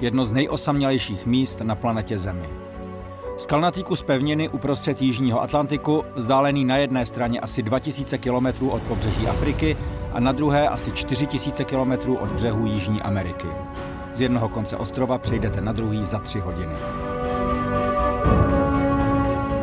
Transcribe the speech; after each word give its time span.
Jedno 0.00 0.24
z 0.24 0.32
nejosamělejších 0.32 1.26
míst 1.26 1.60
na 1.60 1.74
planetě 1.74 2.18
Zemi. 2.18 2.48
Skalnatý 3.36 3.84
kus 3.84 4.02
pevniny 4.02 4.48
uprostřed 4.48 5.02
Jižního 5.02 5.42
Atlantiku, 5.42 6.04
vzdálený 6.14 6.64
na 6.64 6.76
jedné 6.76 7.06
straně 7.06 7.40
asi 7.40 7.62
2000 7.62 8.18
km 8.18 8.68
od 8.68 8.82
pobřeží 8.82 9.26
Afriky 9.26 9.76
a 10.12 10.20
na 10.20 10.32
druhé 10.32 10.68
asi 10.68 10.92
4000 10.92 11.64
km 11.64 11.92
od 12.20 12.32
břehu 12.32 12.66
Jižní 12.66 13.02
Ameriky. 13.02 13.46
Z 14.12 14.20
jednoho 14.20 14.48
konce 14.48 14.76
ostrova 14.76 15.18
přejdete 15.18 15.60
na 15.60 15.72
druhý 15.72 16.06
za 16.06 16.18
tři 16.18 16.40
hodiny. 16.40 16.74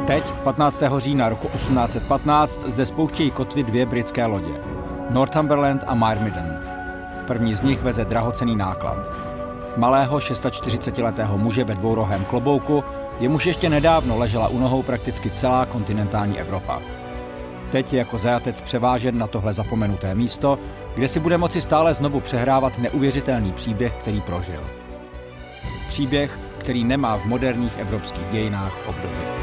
Teď, 0.07 0.31
15. 0.31 0.83
října 0.97 1.29
roku 1.29 1.47
1815, 1.47 2.61
zde 2.65 2.85
spouštějí 2.85 3.31
kotvy 3.31 3.63
dvě 3.63 3.85
britské 3.85 4.25
lodě. 4.25 4.61
Northumberland 5.09 5.83
a 5.87 5.95
Myrmidon. 5.95 6.59
První 7.27 7.55
z 7.55 7.61
nich 7.61 7.81
veze 7.81 8.05
drahocený 8.05 8.55
náklad. 8.55 9.34
Malého 9.77 10.17
640-letého 10.17 11.37
muže 11.37 11.63
ve 11.63 11.75
dvourohém 11.75 12.25
klobouku, 12.25 12.83
jemuž 13.19 13.45
ještě 13.45 13.69
nedávno 13.69 14.17
ležela 14.17 14.47
u 14.47 14.59
nohou 14.59 14.83
prakticky 14.83 15.29
celá 15.29 15.65
kontinentální 15.65 16.39
Evropa. 16.39 16.81
Teď 17.71 17.93
je 17.93 17.99
jako 17.99 18.17
zajatec 18.17 18.61
převážen 18.61 19.17
na 19.17 19.27
tohle 19.27 19.53
zapomenuté 19.53 20.15
místo, 20.15 20.59
kde 20.95 21.07
si 21.07 21.19
bude 21.19 21.37
moci 21.37 21.61
stále 21.61 21.93
znovu 21.93 22.19
přehrávat 22.19 22.77
neuvěřitelný 22.77 23.51
příběh, 23.51 23.93
který 23.93 24.21
prožil. 24.21 24.63
Příběh, 25.87 26.39
který 26.57 26.83
nemá 26.83 27.17
v 27.17 27.25
moderních 27.25 27.77
evropských 27.77 28.27
dějinách 28.31 28.73
obdoby. 28.87 29.34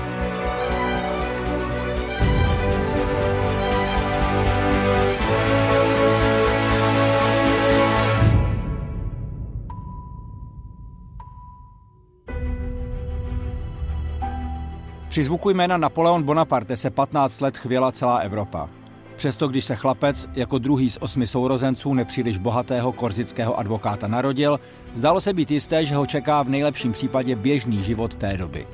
Při 15.12 15.24
zvuku 15.24 15.50
jména 15.50 15.76
Napoleon 15.76 16.22
Bonaparte 16.22 16.76
se 16.76 16.90
15 16.90 17.40
let 17.40 17.56
chvěla 17.56 17.92
celá 17.92 18.16
Evropa. 18.16 18.68
Přesto, 19.16 19.48
když 19.48 19.64
se 19.64 19.76
chlapec 19.76 20.28
jako 20.34 20.58
druhý 20.58 20.90
z 20.90 20.98
osmi 21.00 21.26
sourozenců 21.26 21.94
nepříliš 21.94 22.38
bohatého 22.38 22.92
korzického 22.92 23.58
advokáta 23.58 24.08
narodil, 24.08 24.60
zdálo 24.94 25.20
se 25.20 25.32
být 25.32 25.50
jisté, 25.50 25.84
že 25.84 25.94
ho 25.94 26.06
čeká 26.06 26.42
v 26.42 26.48
nejlepším 26.48 26.92
případě 26.92 27.36
běžný 27.36 27.84
život 27.84 28.14
té 28.14 28.36
doby. 28.36 28.66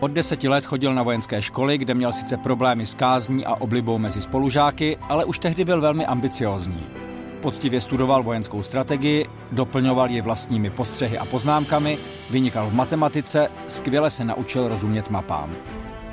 Od 0.00 0.10
deseti 0.10 0.48
let 0.48 0.64
chodil 0.64 0.94
na 0.94 1.02
vojenské 1.02 1.42
školy, 1.42 1.78
kde 1.78 1.94
měl 1.94 2.12
sice 2.12 2.36
problémy 2.36 2.86
s 2.86 2.94
kázní 2.94 3.46
a 3.46 3.54
oblibou 3.54 3.98
mezi 3.98 4.22
spolužáky, 4.22 4.96
ale 4.96 5.24
už 5.24 5.38
tehdy 5.38 5.64
byl 5.64 5.80
velmi 5.80 6.06
ambiciózní. 6.06 7.05
Poctivě 7.46 7.80
studoval 7.80 8.22
vojenskou 8.22 8.62
strategii, 8.62 9.26
doplňoval 9.52 10.10
ji 10.10 10.20
vlastními 10.20 10.70
postřehy 10.70 11.18
a 11.18 11.24
poznámkami, 11.24 11.98
vynikal 12.30 12.66
v 12.70 12.74
matematice, 12.74 13.48
skvěle 13.68 14.10
se 14.10 14.24
naučil 14.24 14.68
rozumět 14.68 15.10
mapám. 15.10 15.54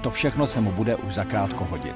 To 0.01 0.11
všechno 0.11 0.47
se 0.47 0.61
mu 0.61 0.72
bude 0.72 0.95
už 0.95 1.13
zakrátko 1.13 1.66
hodit. 1.66 1.95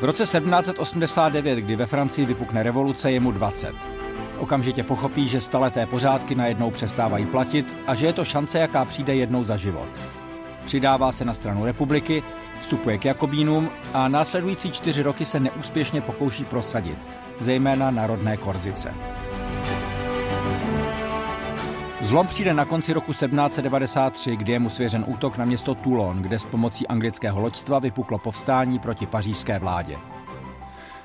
V 0.00 0.04
roce 0.04 0.22
1789, 0.22 1.56
kdy 1.56 1.76
ve 1.76 1.86
Francii 1.86 2.26
vypukne 2.26 2.62
revoluce, 2.62 3.12
je 3.12 3.20
mu 3.20 3.32
20. 3.32 3.74
Okamžitě 4.38 4.82
pochopí, 4.82 5.28
že 5.28 5.40
staleté 5.40 5.86
pořádky 5.86 6.34
najednou 6.34 6.70
přestávají 6.70 7.26
platit 7.26 7.74
a 7.86 7.94
že 7.94 8.06
je 8.06 8.12
to 8.12 8.24
šance, 8.24 8.58
jaká 8.58 8.84
přijde 8.84 9.14
jednou 9.14 9.44
za 9.44 9.56
život. 9.56 9.88
Přidává 10.64 11.12
se 11.12 11.24
na 11.24 11.34
stranu 11.34 11.64
republiky, 11.64 12.22
vstupuje 12.64 12.98
k 12.98 13.04
Jakobínům 13.04 13.70
a 13.94 14.08
následující 14.08 14.70
čtyři 14.70 15.02
roky 15.02 15.26
se 15.26 15.40
neúspěšně 15.40 16.00
pokouší 16.00 16.44
prosadit, 16.44 16.98
zejména 17.40 17.90
na 17.90 18.06
rodné 18.06 18.36
Korzice. 18.36 18.94
Zlom 22.00 22.26
přijde 22.26 22.54
na 22.54 22.64
konci 22.64 22.92
roku 22.92 23.12
1793, 23.12 24.36
kdy 24.36 24.52
je 24.52 24.58
mu 24.58 24.70
svěřen 24.70 25.04
útok 25.06 25.36
na 25.36 25.44
město 25.44 25.74
Toulon, 25.74 26.22
kde 26.22 26.38
s 26.38 26.46
pomocí 26.46 26.86
anglického 26.86 27.40
loďstva 27.40 27.78
vypuklo 27.78 28.18
povstání 28.18 28.78
proti 28.78 29.06
pařížské 29.06 29.58
vládě. 29.58 29.96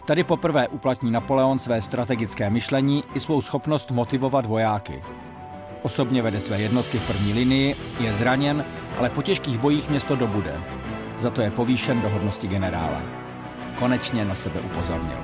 Tady 0.05 0.23
poprvé 0.23 0.67
uplatní 0.67 1.11
Napoleon 1.11 1.59
své 1.59 1.81
strategické 1.81 2.49
myšlení 2.49 3.03
i 3.13 3.19
svou 3.19 3.41
schopnost 3.41 3.91
motivovat 3.91 4.45
vojáky. 4.45 5.03
Osobně 5.81 6.21
vede 6.21 6.39
své 6.39 6.61
jednotky 6.61 6.97
v 6.97 7.07
první 7.07 7.33
linii, 7.33 7.75
je 7.99 8.13
zraněn, 8.13 8.65
ale 8.97 9.09
po 9.09 9.21
těžkých 9.21 9.57
bojích 9.57 9.89
město 9.89 10.15
dobude. 10.15 10.55
Za 11.19 11.29
to 11.29 11.41
je 11.41 11.51
povýšen 11.51 12.01
do 12.01 12.09
hodnosti 12.09 12.47
generála. 12.47 13.01
Konečně 13.79 14.25
na 14.25 14.35
sebe 14.35 14.59
upozornil. 14.59 15.17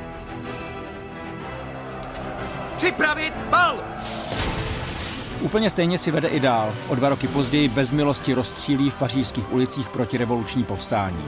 Připravit 2.78 3.34
bal! 3.50 3.80
Úplně 5.42 5.70
stejně 5.70 5.98
si 5.98 6.12
vede 6.12 6.28
i 6.28 6.40
dál. 6.40 6.74
O 6.88 6.96
dva 6.96 7.10
roky 7.10 7.28
později 7.28 7.68
bez 7.68 7.92
milosti 7.92 8.34
rozstřílí 8.34 8.90
v 8.90 8.96
pařížských 8.96 9.54
ulicích 9.54 9.90
protirevoluční 9.90 10.64
povstání. 10.64 11.26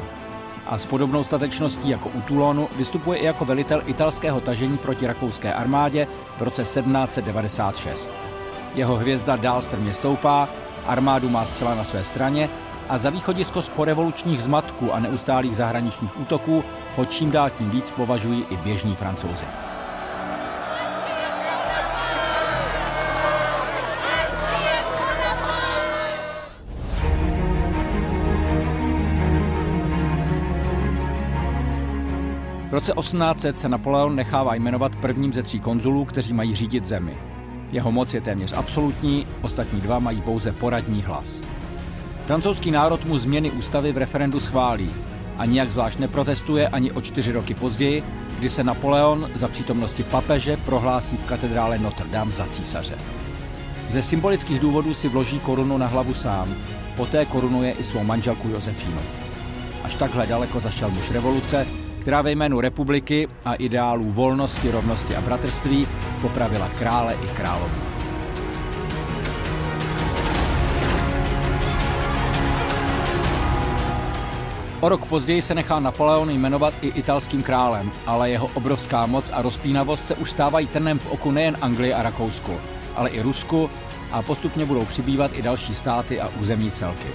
A 0.65 0.77
s 0.77 0.85
podobnou 0.85 1.23
statečností 1.23 1.89
jako 1.89 2.09
u 2.09 2.21
Toulonu 2.21 2.69
vystupuje 2.77 3.19
i 3.19 3.25
jako 3.25 3.45
velitel 3.45 3.81
italského 3.85 4.41
tažení 4.41 4.77
proti 4.77 5.07
rakouské 5.07 5.53
armádě 5.53 6.07
v 6.37 6.41
roce 6.41 6.61
1796. 6.61 8.11
Jeho 8.75 8.95
hvězda 8.95 9.35
dál 9.35 9.61
strmě 9.61 9.93
stoupá, 9.93 10.49
armádu 10.85 11.29
má 11.29 11.45
zcela 11.45 11.75
na 11.75 11.83
své 11.83 12.03
straně 12.03 12.49
a 12.89 12.97
za 12.97 13.09
východisko 13.09 13.61
z 13.61 13.69
porevolučních 13.69 14.43
zmatků 14.43 14.93
a 14.93 14.99
neustálých 14.99 15.55
zahraničních 15.55 16.19
útoků 16.19 16.63
ho 16.95 17.05
čím 17.05 17.31
dál 17.31 17.49
tím 17.49 17.69
víc 17.69 17.91
považují 17.91 18.45
i 18.49 18.57
běžní 18.57 18.95
francouzi. 18.95 19.45
V 32.69 32.73
roce 32.73 32.93
1800 32.99 33.57
se 33.57 33.69
Napoleon 33.69 34.15
nechává 34.15 34.55
jmenovat 34.55 34.95
prvním 34.95 35.33
ze 35.33 35.43
tří 35.43 35.59
konzulů, 35.59 36.05
kteří 36.05 36.33
mají 36.33 36.55
řídit 36.55 36.85
zemi. 36.85 37.17
Jeho 37.71 37.91
moc 37.91 38.13
je 38.13 38.21
téměř 38.21 38.53
absolutní, 38.53 39.27
ostatní 39.41 39.81
dva 39.81 39.99
mají 39.99 40.21
pouze 40.21 40.51
poradní 40.51 41.01
hlas. 41.01 41.41
Francouzský 42.27 42.71
národ 42.71 43.05
mu 43.05 43.17
změny 43.17 43.51
ústavy 43.51 43.91
v 43.91 43.97
referendu 43.97 44.39
schválí 44.39 44.89
a 45.37 45.45
nijak 45.45 45.71
zvlášť 45.71 45.99
neprotestuje 45.99 46.67
ani 46.67 46.91
o 46.91 47.01
čtyři 47.01 47.31
roky 47.31 47.53
později, 47.53 48.03
kdy 48.39 48.49
se 48.49 48.63
Napoleon 48.63 49.29
za 49.35 49.47
přítomnosti 49.47 50.03
papeže 50.03 50.57
prohlásí 50.57 51.17
v 51.17 51.25
katedrále 51.25 51.79
Notre 51.79 52.07
Dame 52.07 52.31
za 52.31 52.47
císaře. 52.47 52.95
Ze 53.89 54.03
symbolických 54.03 54.59
důvodů 54.59 54.93
si 54.93 55.07
vloží 55.07 55.39
korunu 55.39 55.77
na 55.77 55.87
hlavu 55.87 56.13
sám, 56.13 56.55
poté 56.95 57.25
korunuje 57.25 57.71
i 57.71 57.83
svou 57.83 58.03
manželku 58.03 58.49
Josefínu. 58.49 59.01
Až 59.83 59.95
takhle 59.95 60.27
daleko 60.27 60.59
zašel 60.59 60.89
muž 60.89 61.11
revoluce, 61.11 61.67
která 61.99 62.21
ve 62.21 62.31
jménu 62.31 62.61
republiky 62.61 63.27
a 63.45 63.53
ideálů 63.53 64.11
volnosti, 64.11 64.71
rovnosti 64.71 65.15
a 65.15 65.21
bratrství 65.21 65.87
popravila 66.21 66.69
krále 66.69 67.13
i 67.13 67.27
královnu. 67.27 67.86
O 74.81 74.89
rok 74.89 75.05
později 75.05 75.41
se 75.41 75.55
nechá 75.55 75.79
Napoleon 75.79 76.29
jmenovat 76.29 76.73
i 76.81 76.87
italským 76.87 77.43
králem, 77.43 77.91
ale 78.05 78.29
jeho 78.29 78.49
obrovská 78.53 79.05
moc 79.05 79.31
a 79.33 79.41
rozpínavost 79.41 80.07
se 80.07 80.15
už 80.15 80.31
stávají 80.31 80.67
trnem 80.67 80.99
v 80.99 81.11
oku 81.11 81.31
nejen 81.31 81.57
Anglii 81.61 81.93
a 81.93 82.03
Rakousku, 82.03 82.59
ale 82.95 83.09
i 83.09 83.21
Rusku 83.21 83.69
a 84.11 84.21
postupně 84.21 84.65
budou 84.65 84.85
přibývat 84.85 85.31
i 85.33 85.41
další 85.41 85.75
státy 85.75 86.21
a 86.21 86.29
územní 86.39 86.71
celky. 86.71 87.07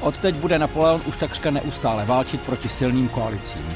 Odteď 0.00 0.34
bude 0.34 0.58
Napoleon 0.58 1.02
už 1.06 1.16
takřka 1.16 1.50
neustále 1.50 2.04
válčit 2.04 2.40
proti 2.40 2.68
silným 2.68 3.08
koalicím, 3.08 3.68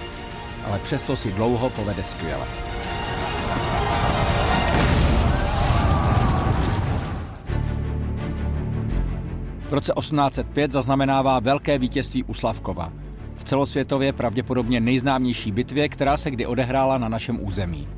ale 0.66 0.78
přesto 0.78 1.16
si 1.16 1.32
dlouho 1.32 1.70
povede 1.70 2.04
skvěle. 2.04 2.71
V 9.72 9.74
roce 9.74 9.92
1805 9.98 10.72
zaznamenává 10.72 11.40
velké 11.40 11.78
vítězství 11.78 12.24
u 12.24 12.34
Slavkova, 12.34 12.92
v 13.36 13.44
celosvětově 13.44 14.12
pravděpodobně 14.12 14.80
nejznámější 14.80 15.52
bitvě, 15.52 15.88
která 15.88 16.16
se 16.16 16.30
kdy 16.30 16.46
odehrála 16.46 16.98
na 16.98 17.08
našem 17.08 17.44
území. 17.44 17.88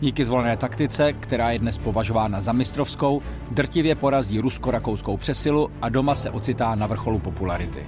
Díky 0.00 0.24
zvolené 0.24 0.56
taktice, 0.56 1.12
která 1.12 1.50
je 1.50 1.58
dnes 1.58 1.78
považována 1.78 2.40
za 2.40 2.52
mistrovskou, 2.52 3.22
drtivě 3.50 3.94
porazí 3.94 4.40
rusko-rakouskou 4.40 5.16
přesilu 5.16 5.70
a 5.82 5.88
doma 5.88 6.14
se 6.14 6.30
ocitá 6.30 6.74
na 6.74 6.86
vrcholu 6.86 7.18
popularity. 7.18 7.86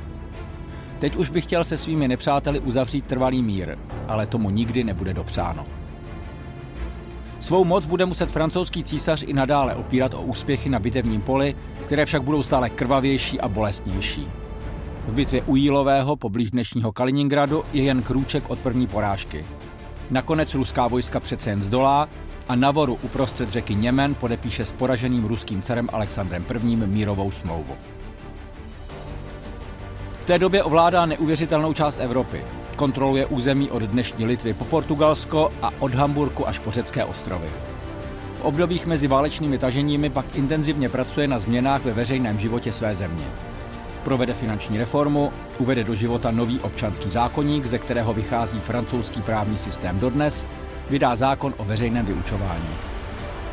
Teď 0.98 1.16
už 1.16 1.30
bych 1.30 1.44
chtěl 1.44 1.64
se 1.64 1.76
svými 1.76 2.08
nepřáteli 2.08 2.60
uzavřít 2.60 3.06
trvalý 3.06 3.42
mír, 3.42 3.78
ale 4.08 4.26
tomu 4.26 4.50
nikdy 4.50 4.84
nebude 4.84 5.14
dopřáno. 5.14 5.66
Svou 7.40 7.64
moc 7.64 7.86
bude 7.86 8.06
muset 8.06 8.30
francouzský 8.30 8.84
císař 8.84 9.24
i 9.26 9.32
nadále 9.32 9.74
opírat 9.74 10.14
o 10.14 10.22
úspěchy 10.22 10.68
na 10.68 10.78
bitevním 10.78 11.20
poli, 11.20 11.56
které 11.86 12.06
však 12.06 12.22
budou 12.22 12.42
stále 12.42 12.70
krvavější 12.70 13.40
a 13.40 13.48
bolestnější. 13.48 14.28
V 15.08 15.12
bitvě 15.12 15.42
u 15.42 15.56
Jílového 15.56 16.16
poblíž 16.16 16.50
dnešního 16.50 16.92
Kaliningradu 16.92 17.64
je 17.72 17.82
jen 17.82 18.02
krůček 18.02 18.50
od 18.50 18.58
první 18.58 18.86
porážky. 18.86 19.44
Nakonec 20.10 20.54
ruská 20.54 20.88
vojska 20.88 21.20
přece 21.20 21.50
jen 21.50 21.62
zdolá 21.62 22.08
a 22.48 22.56
na 22.56 22.70
voru 22.70 22.98
uprostřed 23.02 23.50
řeky 23.50 23.74
Němen 23.74 24.14
podepíše 24.14 24.64
s 24.64 24.72
poraženým 24.72 25.24
ruským 25.24 25.62
carem 25.62 25.88
Alexandrem 25.92 26.44
I. 26.64 26.76
mírovou 26.76 27.30
smlouvu. 27.30 27.74
Té 30.30 30.38
době 30.38 30.62
ovládá 30.62 31.06
neuvěřitelnou 31.06 31.72
část 31.72 32.00
Evropy. 32.00 32.44
Kontroluje 32.76 33.26
území 33.26 33.70
od 33.70 33.82
dnešní 33.82 34.26
Litvy 34.26 34.54
po 34.54 34.64
Portugalsko 34.64 35.52
a 35.62 35.70
od 35.78 35.94
Hamburku 35.94 36.48
až 36.48 36.58
po 36.58 36.70
řecké 36.70 37.04
ostrovy. 37.04 37.48
V 38.38 38.40
obdobích 38.42 38.86
mezi 38.86 39.06
válečnými 39.06 39.58
taženími 39.58 40.10
pak 40.10 40.26
intenzivně 40.34 40.88
pracuje 40.88 41.28
na 41.28 41.38
změnách 41.38 41.84
ve 41.84 41.92
veřejném 41.92 42.40
životě 42.40 42.72
své 42.72 42.94
země. 42.94 43.24
Provede 44.04 44.34
finanční 44.34 44.78
reformu, 44.78 45.32
uvede 45.58 45.84
do 45.84 45.94
života 45.94 46.30
nový 46.30 46.60
občanský 46.60 47.10
zákonník, 47.10 47.66
ze 47.66 47.78
kterého 47.78 48.12
vychází 48.12 48.60
francouzský 48.60 49.22
právní 49.22 49.58
systém 49.58 50.00
dodnes, 50.00 50.46
vydá 50.90 51.16
zákon 51.16 51.54
o 51.56 51.64
veřejném 51.64 52.06
vyučování. 52.06 52.70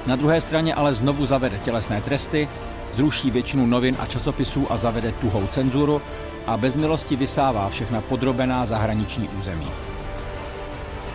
Na 0.07 0.15
druhé 0.15 0.41
straně 0.41 0.75
ale 0.75 0.93
znovu 0.93 1.25
zavede 1.25 1.57
tělesné 1.57 2.01
tresty, 2.01 2.49
zruší 2.93 3.31
většinu 3.31 3.65
novin 3.65 3.95
a 3.99 4.05
časopisů 4.05 4.71
a 4.71 4.77
zavede 4.77 5.11
tuhou 5.11 5.47
cenzuru 5.47 6.01
a 6.47 6.57
bez 6.57 6.75
milosti 6.75 7.15
vysává 7.15 7.69
všechna 7.69 8.01
podrobená 8.01 8.65
zahraniční 8.65 9.29
území. 9.29 9.67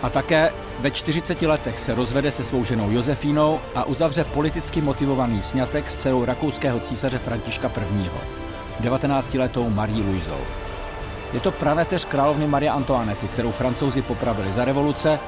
A 0.03 0.09
také 0.09 0.51
ve 0.79 0.91
40 0.91 1.41
letech 1.41 1.79
se 1.79 1.95
rozvede 1.95 2.31
se 2.31 2.43
svou 2.43 2.65
ženou 2.65 2.91
Josefínou 2.91 3.59
a 3.75 3.83
uzavře 3.83 4.23
politicky 4.23 4.81
motivovaný 4.81 5.41
sňatek 5.43 5.91
s 5.91 5.95
dcerou 5.95 6.25
rakouského 6.25 6.79
císaře 6.79 7.17
Františka 7.17 7.67
I. 7.67 8.09
19-letou 8.87 9.69
Marie 9.69 10.03
Louisou. 10.03 10.37
Je 11.33 11.39
to 11.39 11.51
praneteř 11.51 12.05
královny 12.05 12.47
Marie 12.47 12.71
Antoinety, 12.71 13.27
kterou 13.27 13.51
francouzi 13.51 14.01
popravili 14.01 14.51
za 14.51 14.65
revoluce 14.65 15.19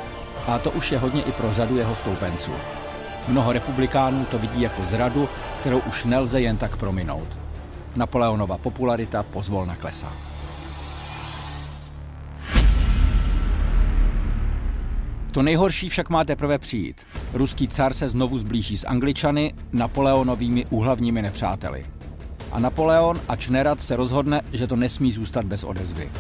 a 0.48 0.60
to 0.60 0.72
už 0.72 0.92
je 0.92 0.98
hodně 0.98 1.22
i 1.22 1.32
pro 1.32 1.54
řadu 1.54 1.78
jeho 1.78 1.96
stoupenců. 1.96 2.52
Mnoho 3.28 3.54
republikánů 3.54 4.26
to 4.26 4.40
vidí 4.40 4.62
jako 4.62 4.82
zradu, 4.90 5.30
kterou 5.60 5.80
už 5.80 6.06
nelze 6.06 6.42
jen 6.42 6.58
tak 6.58 6.78
prominout. 6.78 7.28
Napoleonova 7.96 8.58
popularita 8.58 9.24
pozvolna 9.24 9.76
klesá. 9.76 10.14
To 15.32 15.42
nejhorší 15.42 15.90
však 15.90 16.10
má 16.10 16.24
teprve 16.24 16.58
přijít. 16.58 17.02
Ruský 17.34 17.68
car 17.68 17.94
se 17.94 18.10
znovu 18.10 18.38
zblíží 18.38 18.78
s 18.78 18.88
Angličany, 18.88 19.54
Napoleonovými 19.74 20.66
úhlavními 20.66 21.22
nepřáteli. 21.22 21.86
A 22.52 22.60
Napoleon, 22.60 23.22
ač 23.28 23.48
nerad, 23.48 23.82
se 23.82 23.96
rozhodne, 23.96 24.42
že 24.54 24.68
to 24.68 24.76
nesmí 24.76 25.12
zůstat 25.12 25.46
bez 25.46 25.64
odezvy. 25.64 26.12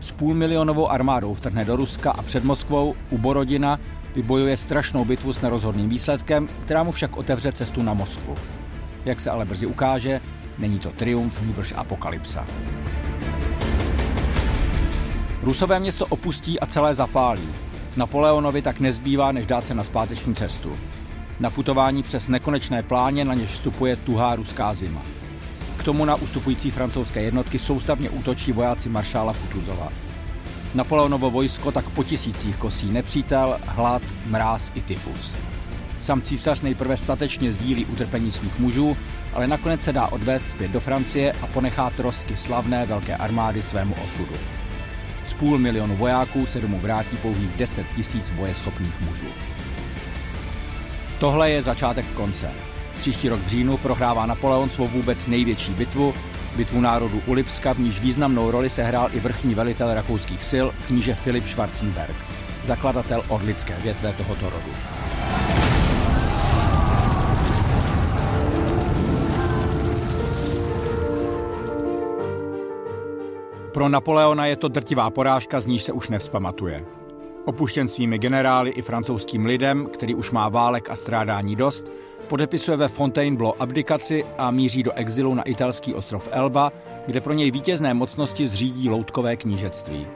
S 0.00 0.10
půlmilionovou 0.10 0.90
armádou 0.90 1.34
vtrhne 1.34 1.64
do 1.64 1.76
Ruska 1.76 2.10
a 2.10 2.22
před 2.22 2.44
Moskvou 2.44 2.94
u 3.10 3.18
Borodina 3.18 3.80
vybojuje 4.16 4.56
strašnou 4.56 5.04
bitvu 5.04 5.32
s 5.32 5.40
nerozhodným 5.40 5.88
výsledkem, 5.88 6.48
která 6.64 6.82
mu 6.82 6.92
však 6.92 7.16
otevře 7.16 7.52
cestu 7.52 7.82
na 7.82 7.94
Moskvu. 7.94 8.34
Jak 9.04 9.20
se 9.20 9.30
ale 9.30 9.44
brzy 9.44 9.66
ukáže, 9.66 10.20
není 10.58 10.78
to 10.78 10.90
triumf, 10.90 11.42
nýbrž 11.42 11.74
apokalypsa. 11.76 12.46
Rusové 15.42 15.80
město 15.80 16.06
opustí 16.06 16.60
a 16.60 16.66
celé 16.66 16.94
zapálí. 16.94 17.48
Napoleonovi 17.96 18.62
tak 18.62 18.80
nezbývá, 18.80 19.32
než 19.32 19.46
dát 19.46 19.66
se 19.66 19.74
na 19.74 19.84
zpáteční 19.84 20.34
cestu. 20.34 20.76
Na 21.40 21.50
putování 21.50 22.02
přes 22.02 22.28
nekonečné 22.28 22.82
pláně 22.82 23.24
na 23.24 23.34
něž 23.34 23.50
vstupuje 23.50 23.96
tuhá 23.96 24.36
ruská 24.36 24.74
zima. 24.74 25.02
K 25.76 25.84
tomu 25.84 26.04
na 26.04 26.14
ustupující 26.14 26.70
francouzské 26.70 27.22
jednotky 27.22 27.58
soustavně 27.58 28.10
útočí 28.10 28.52
vojáci 28.52 28.88
maršála 28.88 29.34
Kutuzova. 29.34 29.88
Napoleonovo 30.76 31.30
vojsko 31.30 31.72
tak 31.72 31.90
po 31.90 32.04
tisících 32.04 32.56
kosí 32.56 32.90
nepřítel, 32.90 33.58
hlad, 33.66 34.02
mráz 34.26 34.72
i 34.74 34.82
tyfus. 34.82 35.34
Sam 36.00 36.22
císař 36.22 36.60
nejprve 36.60 36.96
statečně 36.96 37.52
sdílí 37.52 37.84
utrpení 37.86 38.32
svých 38.32 38.58
mužů, 38.58 38.96
ale 39.32 39.46
nakonec 39.46 39.82
se 39.82 39.92
dá 39.92 40.06
odvést 40.06 40.46
zpět 40.46 40.70
do 40.70 40.80
Francie 40.80 41.32
a 41.32 41.46
ponechá 41.46 41.90
trosky 41.90 42.36
slavné 42.36 42.86
velké 42.86 43.16
armády 43.16 43.62
svému 43.62 43.94
osudu. 44.04 44.34
Z 45.26 45.32
půl 45.32 45.58
milionu 45.58 45.96
vojáků 45.96 46.46
se 46.46 46.60
domů 46.60 46.78
vrátí 46.78 47.16
pouhých 47.16 47.56
10 47.56 47.86
tisíc 47.96 48.30
bojeschopných 48.30 49.00
mužů. 49.00 49.28
Tohle 51.20 51.50
je 51.50 51.62
začátek 51.62 52.06
konce. 52.06 52.50
Příští 52.98 53.28
rok 53.28 53.40
v 53.40 53.48
říjnu 53.48 53.76
prohrává 53.76 54.26
Napoleon 54.26 54.70
svou 54.70 54.88
vůbec 54.88 55.26
největší 55.26 55.72
bitvu, 55.72 56.14
bitvu 56.56 56.80
národu 56.80 57.22
u 57.26 57.32
Lipska, 57.32 57.72
v 57.72 57.78
níž 57.78 58.00
významnou 58.00 58.50
roli 58.50 58.70
sehrál 58.70 59.08
i 59.12 59.20
vrchní 59.20 59.54
velitel 59.54 59.94
rakouských 59.94 60.44
sil, 60.50 60.66
kníže 60.86 61.14
Filip 61.14 61.46
Schwarzenberg, 61.46 62.16
zakladatel 62.64 63.24
orlické 63.28 63.74
větve 63.82 64.12
tohoto 64.12 64.50
rodu. 64.50 64.70
Pro 73.72 73.88
Napoleona 73.88 74.46
je 74.46 74.56
to 74.56 74.68
drtivá 74.68 75.10
porážka, 75.10 75.60
z 75.60 75.66
níž 75.66 75.82
se 75.82 75.92
už 75.92 76.08
nevzpamatuje. 76.08 76.84
Opuštěn 77.44 77.88
svými 77.88 78.18
generály 78.18 78.70
i 78.70 78.82
francouzským 78.82 79.46
lidem, 79.46 79.86
který 79.86 80.14
už 80.14 80.30
má 80.30 80.48
válek 80.48 80.90
a 80.90 80.96
strádání 80.96 81.56
dost, 81.56 81.92
podepisuje 82.26 82.76
ve 82.76 82.88
Fontainebleau 82.88 83.52
abdikaci 83.58 84.24
a 84.38 84.50
míří 84.50 84.82
do 84.82 84.92
exilu 84.92 85.34
na 85.34 85.42
italský 85.42 85.94
ostrov 85.94 86.28
Elba, 86.30 86.72
kde 87.06 87.20
pro 87.20 87.32
něj 87.32 87.50
vítězné 87.50 87.94
mocnosti 87.94 88.48
zřídí 88.48 88.88
loutkové 88.88 89.36
knížectví. 89.36 90.06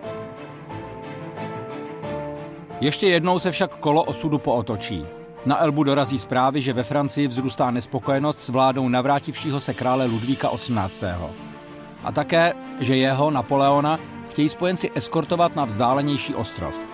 Ještě 2.80 3.08
jednou 3.08 3.38
se 3.38 3.50
však 3.50 3.74
kolo 3.74 4.04
osudu 4.04 4.38
pootočí. 4.38 5.06
Na 5.46 5.62
Elbu 5.62 5.84
dorazí 5.84 6.18
zprávy, 6.18 6.60
že 6.60 6.72
ve 6.72 6.82
Francii 6.82 7.28
vzrůstá 7.28 7.70
nespokojenost 7.70 8.40
s 8.40 8.48
vládou 8.48 8.88
navrátivšího 8.88 9.60
se 9.60 9.74
krále 9.74 10.06
Ludvíka 10.06 10.48
XVIII. 10.56 11.12
A 12.04 12.12
také, 12.12 12.52
že 12.80 12.96
jeho, 12.96 13.30
Napoleona, 13.30 14.00
chtějí 14.30 14.48
spojenci 14.48 14.90
eskortovat 14.94 15.56
na 15.56 15.64
vzdálenější 15.64 16.34
ostrov. 16.34 16.89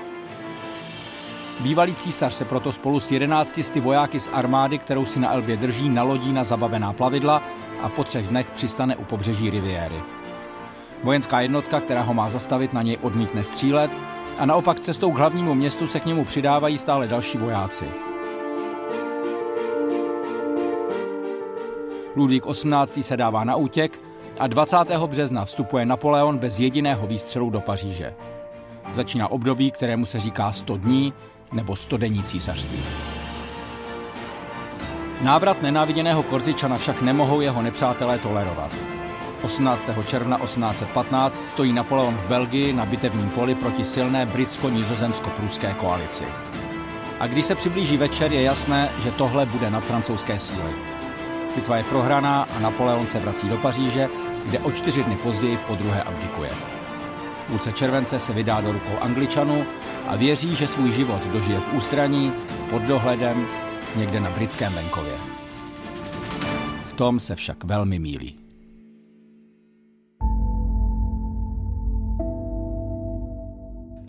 Bývalý 1.60 1.94
císař 1.94 2.34
se 2.34 2.44
proto 2.44 2.72
spolu 2.72 3.00
s 3.00 3.10
11 3.10 3.76
vojáky 3.76 4.20
z 4.20 4.30
armády, 4.32 4.78
kterou 4.78 5.06
si 5.06 5.20
na 5.20 5.32
Elbě 5.32 5.56
drží, 5.56 5.88
nalodí 5.88 6.32
na 6.32 6.44
zabavená 6.44 6.92
plavidla 6.92 7.42
a 7.82 7.88
po 7.88 8.04
třech 8.04 8.26
dnech 8.26 8.50
přistane 8.50 8.96
u 8.96 9.04
pobřeží 9.04 9.50
Riviéry. 9.50 10.02
Vojenská 11.02 11.40
jednotka, 11.40 11.80
která 11.80 12.02
ho 12.02 12.14
má 12.14 12.28
zastavit, 12.28 12.72
na 12.72 12.82
něj 12.82 12.98
odmítne 13.02 13.44
střílet 13.44 13.90
a 14.38 14.46
naopak 14.46 14.80
cestou 14.80 15.12
k 15.12 15.18
hlavnímu 15.18 15.54
městu 15.54 15.86
se 15.86 16.00
k 16.00 16.06
němu 16.06 16.25
přidávají 16.25 16.78
stále 16.78 17.08
další 17.08 17.38
vojáci. 17.38 17.88
Ludvík 22.16 22.44
XVIII. 22.46 23.02
se 23.02 23.16
dává 23.16 23.44
na 23.44 23.56
útěk 23.56 24.00
a 24.38 24.46
20. 24.46 24.76
března 25.06 25.44
vstupuje 25.44 25.86
Napoleon 25.86 26.38
bez 26.38 26.58
jediného 26.58 27.06
výstřelu 27.06 27.50
do 27.50 27.60
Paříže. 27.60 28.14
Začíná 28.92 29.28
období, 29.28 29.70
kterému 29.70 30.06
se 30.06 30.20
říká 30.20 30.52
100 30.52 30.76
dní 30.76 31.12
nebo 31.52 31.76
100 31.76 31.96
denní 31.96 32.22
císařství. 32.22 32.78
Návrat 35.20 35.62
nenáviděného 35.62 36.22
Korzičana 36.22 36.78
však 36.78 37.02
nemohou 37.02 37.40
jeho 37.40 37.62
nepřátelé 37.62 38.18
tolerovat. 38.18 38.70
18. 39.42 39.86
června 40.06 40.38
1815 40.38 41.48
stojí 41.48 41.72
Napoleon 41.72 42.14
v 42.14 42.28
Belgii 42.28 42.72
na 42.72 42.86
bitevním 42.86 43.30
poli 43.30 43.54
proti 43.54 43.84
silné 43.84 44.26
britsko-nizozemsko-pruské 44.26 45.74
koalici. 45.74 46.24
A 47.20 47.26
když 47.26 47.46
se 47.46 47.54
přiblíží 47.54 47.96
večer, 47.96 48.32
je 48.32 48.42
jasné, 48.42 48.88
že 49.02 49.10
tohle 49.10 49.46
bude 49.46 49.70
nad 49.70 49.84
francouzské 49.84 50.38
síly. 50.38 50.72
Bitva 51.54 51.76
je 51.76 51.84
prohraná 51.84 52.48
a 52.56 52.60
Napoleon 52.60 53.06
se 53.06 53.18
vrací 53.18 53.48
do 53.48 53.56
Paříže, 53.56 54.08
kde 54.46 54.58
o 54.58 54.72
čtyři 54.72 55.02
dny 55.02 55.16
později 55.16 55.58
po 55.66 55.74
druhé 55.74 56.02
abdikuje. 56.02 56.50
V 57.40 57.44
půlce 57.44 57.72
července 57.72 58.18
se 58.18 58.32
vydá 58.32 58.60
do 58.60 58.72
rukou 58.72 58.98
Angličanů 59.00 59.66
a 60.06 60.16
věří, 60.16 60.56
že 60.56 60.68
svůj 60.68 60.92
život 60.92 61.26
dožije 61.26 61.60
v 61.60 61.75
ústraní, 61.75 62.32
pod 62.70 62.82
dohledem, 62.82 63.46
někde 63.96 64.20
na 64.20 64.30
britském 64.30 64.72
venkově. 64.72 65.12
V 66.86 66.92
tom 66.92 67.20
se 67.20 67.34
však 67.34 67.64
velmi 67.64 67.98
mílí. 67.98 68.46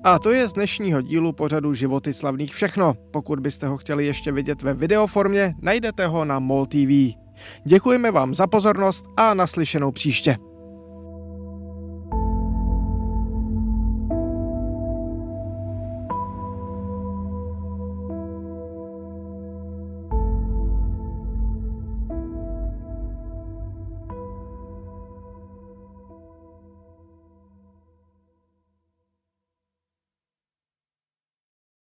A 0.03 0.19
to 0.19 0.31
je 0.31 0.47
z 0.47 0.53
dnešního 0.53 1.01
dílu 1.01 1.33
pořadu 1.33 1.73
Životy 1.73 2.13
slavných 2.13 2.55
všechno. 2.55 2.93
Pokud 3.11 3.39
byste 3.39 3.67
ho 3.67 3.77
chtěli 3.77 4.05
ještě 4.05 4.31
vidět 4.31 4.61
ve 4.61 4.73
videoformě, 4.73 5.55
najdete 5.61 6.07
ho 6.07 6.25
na 6.25 6.39
MOL 6.39 6.65
TV. 6.65 7.15
Děkujeme 7.65 8.11
vám 8.11 8.33
za 8.33 8.47
pozornost 8.47 9.05
a 9.17 9.33
naslyšenou 9.33 9.91
příště. 9.91 10.37